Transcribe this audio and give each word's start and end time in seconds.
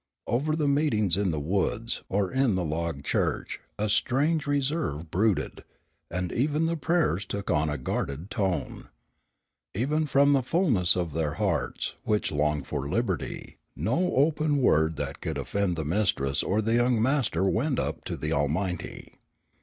Over 0.25 0.55
the 0.55 0.67
meetings 0.67 1.15
in 1.15 1.29
the 1.29 1.39
woods 1.39 2.01
or 2.09 2.31
in 2.31 2.55
the 2.55 2.65
log 2.65 3.03
church 3.03 3.59
a 3.77 3.87
strange 3.87 4.47
reserve 4.47 5.11
brooded, 5.11 5.63
and 6.09 6.31
even 6.31 6.65
the 6.65 6.75
prayers 6.75 7.23
took 7.23 7.51
on 7.51 7.69
a 7.69 7.77
guarded 7.77 8.31
tone. 8.31 8.89
Even 9.75 10.07
from 10.07 10.31
the 10.33 10.41
fulness 10.41 10.95
of 10.97 11.13
their 11.13 11.35
hearts, 11.35 11.97
which 12.03 12.31
longed 12.31 12.65
for 12.65 12.89
liberty, 12.89 13.57
no 13.75 14.15
open 14.15 14.57
word 14.57 14.95
that 14.95 15.21
could 15.21 15.37
offend 15.37 15.75
the 15.75 15.85
mistress 15.85 16.41
or 16.41 16.63
the 16.63 16.73
young 16.73 16.99
master 16.99 17.43
went 17.43 17.77
up 17.79 18.03
to 18.05 18.17
the 18.17 18.33
Almighty. 18.33 19.13